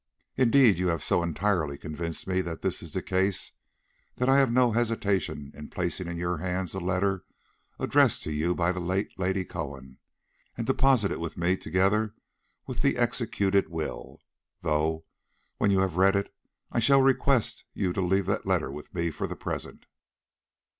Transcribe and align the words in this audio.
Indeed 0.35 0.79
you 0.79 0.87
have 0.87 1.03
so 1.03 1.21
entirely 1.21 1.77
convinced 1.77 2.25
me 2.25 2.41
that 2.41 2.63
this 2.63 2.81
is 2.81 2.93
the 2.93 3.03
case, 3.03 3.51
that 4.15 4.27
I 4.27 4.37
have 4.39 4.51
no 4.51 4.71
hesitation 4.71 5.51
in 5.53 5.69
placing 5.69 6.07
in 6.07 6.17
your 6.17 6.39
hands 6.39 6.73
a 6.73 6.79
letter 6.79 7.23
addressed 7.77 8.23
to 8.23 8.31
you 8.31 8.55
by 8.55 8.71
the 8.71 8.79
late 8.79 9.09
Lady 9.19 9.45
Cohen, 9.45 9.99
and 10.57 10.65
deposited 10.65 11.19
with 11.19 11.37
me 11.37 11.55
together 11.55 12.15
with 12.65 12.81
the 12.81 12.97
executed 12.97 13.69
will; 13.69 14.17
though, 14.63 15.05
when 15.59 15.69
you 15.69 15.81
have 15.81 15.97
read 15.97 16.15
it, 16.15 16.33
I 16.71 16.79
shall 16.79 17.03
request 17.03 17.63
you 17.75 17.93
to 17.93 18.01
leave 18.01 18.25
that 18.25 18.47
letter 18.47 18.71
with 18.71 18.95
me 18.95 19.11
for 19.11 19.27
the 19.27 19.35
present. 19.35 19.85